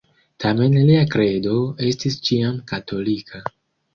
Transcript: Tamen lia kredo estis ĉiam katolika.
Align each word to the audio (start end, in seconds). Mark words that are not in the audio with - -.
Tamen 0.43 0.77
lia 0.87 1.01
kredo 1.15 1.59
estis 1.89 2.17
ĉiam 2.29 2.57
katolika. 2.73 3.45